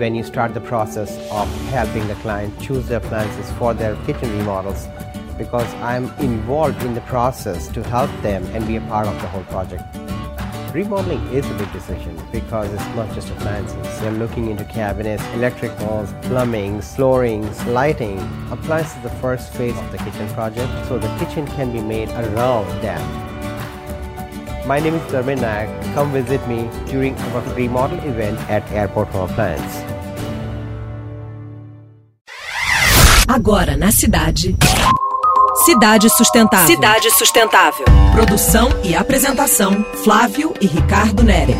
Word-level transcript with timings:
when 0.00 0.14
you 0.14 0.24
start 0.24 0.54
the 0.54 0.60
process 0.62 1.10
of 1.30 1.46
helping 1.68 2.08
the 2.08 2.14
client 2.16 2.58
choose 2.58 2.88
their 2.88 2.96
appliances 2.96 3.50
for 3.58 3.74
their 3.74 3.94
kitchen 4.06 4.30
remodels 4.38 4.88
because 5.36 5.70
I'm 5.74 6.04
involved 6.20 6.82
in 6.82 6.94
the 6.94 7.02
process 7.02 7.68
to 7.68 7.82
help 7.82 8.10
them 8.22 8.42
and 8.54 8.66
be 8.66 8.76
a 8.76 8.80
part 8.92 9.06
of 9.06 9.14
the 9.20 9.28
whole 9.28 9.44
project. 9.44 9.84
Remodeling 10.72 11.20
is 11.34 11.44
a 11.50 11.54
big 11.54 11.70
decision 11.72 12.18
because 12.32 12.72
it's 12.72 12.96
not 12.96 13.12
just 13.14 13.28
appliances. 13.28 14.00
You're 14.00 14.12
looking 14.12 14.50
into 14.50 14.64
cabinets, 14.64 15.22
electric 15.34 15.78
walls, 15.80 16.14
plumbing, 16.22 16.80
flooring, 16.80 17.44
lighting. 17.66 18.18
Appliances 18.50 18.96
is 18.96 19.02
the 19.02 19.16
first 19.20 19.52
phase 19.52 19.76
of 19.76 19.92
the 19.92 19.98
kitchen 19.98 20.28
project, 20.28 20.70
so 20.86 20.98
the 20.98 21.12
kitchen 21.18 21.46
can 21.48 21.72
be 21.72 21.82
made 21.82 22.08
around 22.10 22.66
that. 22.80 23.30
My 24.66 24.78
name 24.78 24.94
is 24.94 25.02
Dharmin 25.12 25.40
Nayak. 25.40 25.94
Come 25.94 26.12
visit 26.12 26.46
me 26.46 26.70
during 26.86 27.16
our 27.16 27.42
remodel 27.54 27.98
event 28.08 28.38
at 28.48 28.62
Airport 28.70 29.08
Home 29.08 29.28
Appliance. 29.28 29.89
Agora 33.32 33.76
na 33.76 33.92
cidade. 33.92 34.56
Cidade 35.64 36.10
Sustentável. 36.10 36.66
Cidade 36.66 37.10
Sustentável. 37.12 37.84
Produção 38.10 38.68
e 38.82 38.92
apresentação: 38.92 39.86
Flávio 40.02 40.52
e 40.60 40.66
Ricardo 40.66 41.22
Nere. 41.22 41.54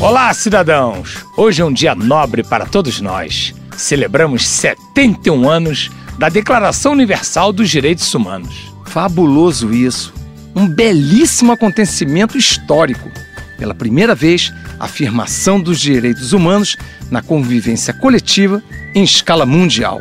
Olá, 0.00 0.34
cidadãos! 0.34 1.24
Hoje 1.36 1.62
é 1.62 1.64
um 1.64 1.72
dia 1.72 1.94
nobre 1.94 2.42
para 2.42 2.66
todos 2.66 3.00
nós. 3.00 3.54
Celebramos 3.76 4.48
71 4.48 5.48
anos 5.48 5.92
da 6.18 6.28
Declaração 6.28 6.90
Universal 6.90 7.52
dos 7.52 7.70
Direitos 7.70 8.12
Humanos. 8.12 8.74
Fabuloso 8.84 9.72
isso! 9.72 10.12
Um 10.56 10.66
belíssimo 10.66 11.52
acontecimento 11.52 12.36
histórico. 12.36 13.08
Pela 13.56 13.76
primeira 13.76 14.12
vez, 14.12 14.52
a 14.64 14.67
afirmação 14.78 15.60
dos 15.60 15.80
direitos 15.80 16.32
humanos 16.32 16.76
na 17.10 17.22
convivência 17.22 17.92
coletiva 17.92 18.62
em 18.94 19.02
escala 19.02 19.44
mundial. 19.44 20.00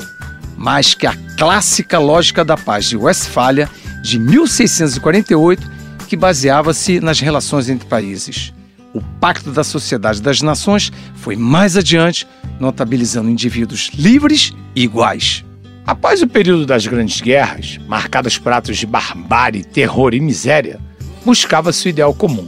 Mais 0.57 0.93
que 0.93 1.05
a 1.05 1.15
clássica 1.37 1.99
lógica 1.99 2.43
da 2.43 2.57
paz 2.57 2.85
de 2.85 2.97
Westfália 2.97 3.69
de 4.01 4.19
1648, 4.19 5.69
que 6.07 6.15
baseava-se 6.15 6.99
nas 6.99 7.19
relações 7.19 7.69
entre 7.69 7.87
países. 7.87 8.53
O 8.93 9.01
Pacto 9.19 9.51
da 9.51 9.63
Sociedade 9.63 10.21
das 10.21 10.41
Nações 10.41 10.91
foi 11.15 11.35
mais 11.35 11.77
adiante, 11.77 12.27
notabilizando 12.59 13.29
indivíduos 13.29 13.91
livres 13.93 14.53
e 14.75 14.83
iguais. 14.83 15.43
Após 15.85 16.21
o 16.21 16.27
período 16.27 16.65
das 16.65 16.87
grandes 16.87 17.21
guerras, 17.21 17.79
marcadas 17.87 18.37
por 18.37 18.51
atos 18.51 18.77
de 18.77 18.85
barbárie, 18.85 19.63
terror 19.63 20.13
e 20.13 20.19
miséria, 20.19 20.79
buscava-se 21.23 21.87
o 21.87 21.89
ideal 21.89 22.13
comum. 22.13 22.47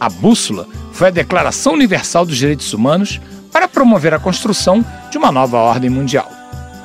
A 0.00 0.08
bússola 0.08 0.66
foi 1.02 1.08
a 1.08 1.10
Declaração 1.10 1.72
Universal 1.72 2.24
dos 2.24 2.36
Direitos 2.36 2.72
Humanos 2.72 3.20
para 3.50 3.66
promover 3.66 4.14
a 4.14 4.20
construção 4.20 4.86
de 5.10 5.18
uma 5.18 5.32
nova 5.32 5.56
ordem 5.56 5.90
mundial. 5.90 6.30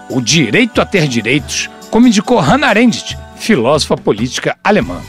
O 0.09 0.19
direito 0.19 0.81
a 0.81 0.85
ter 0.87 1.07
direitos, 1.07 1.69
como 1.91 2.07
indicou 2.07 2.39
Hannah 2.39 2.69
Arendt, 2.69 3.15
filósofa 3.35 3.95
política 3.95 4.57
alemã. 4.63 5.03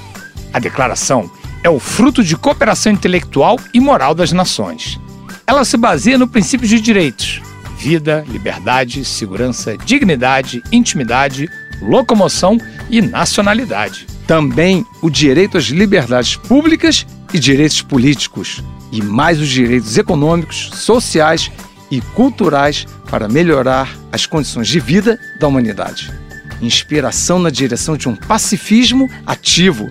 A 0.53 0.59
declaração 0.59 1.31
é 1.64 1.70
o 1.70 1.80
fruto 1.80 2.23
de 2.23 2.36
cooperação 2.36 2.92
intelectual 2.92 3.58
e 3.73 3.80
moral 3.80 4.14
das 4.14 4.30
nações. 4.30 5.01
Ela 5.46 5.64
se 5.64 5.79
baseia 5.79 6.19
no 6.19 6.29
princípio 6.29 6.69
de 6.69 6.79
direitos, 6.79 7.40
vida, 7.79 8.27
liberdade, 8.29 9.07
segurança, 9.07 9.75
dignidade, 9.79 10.63
intimidade, 10.70 11.48
locomoção 11.80 12.58
e 12.90 13.01
nacionalidade. 13.01 14.07
Também 14.27 14.85
o 15.01 15.08
direito 15.08 15.57
às 15.57 15.64
liberdades 15.64 16.36
públicas 16.36 17.07
e 17.33 17.39
direitos 17.39 17.83
políticos, 17.83 18.62
e 18.90 19.02
mais 19.02 19.40
os 19.40 19.48
direitos 19.48 19.96
econômicos, 19.98 20.70
sociais 20.74 21.50
e 21.90 22.00
culturais 22.00 22.86
para 23.11 23.28
melhorar 23.28 23.89
as 24.12 24.27
condições 24.27 24.68
de 24.68 24.80
vida 24.80 25.18
da 25.40 25.48
humanidade. 25.48 26.12
Inspiração 26.61 27.39
na 27.39 27.50
direção 27.50 27.96
de 27.96 28.08
um 28.08 28.16
pacifismo 28.16 29.08
ativo. 29.27 29.90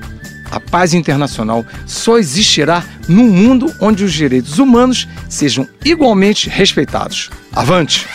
A 0.50 0.60
paz 0.60 0.94
internacional 0.94 1.66
só 1.86 2.18
existirá 2.18 2.84
num 3.08 3.28
mundo 3.28 3.74
onde 3.82 4.04
os 4.04 4.14
direitos 4.14 4.60
humanos 4.60 5.08
sejam 5.30 5.68
igualmente 5.84 6.50
respeitados. 6.50 7.30
Avante! 7.54 8.08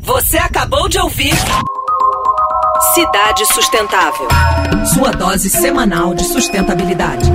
Você 0.00 0.38
acabou 0.38 0.88
de 0.88 0.98
ouvir 0.98 1.34
Cidade 2.94 3.44
Sustentável. 3.52 4.28
Sua 4.94 5.10
dose 5.10 5.50
semanal 5.50 6.14
de 6.14 6.24
sustentabilidade. 6.24 7.30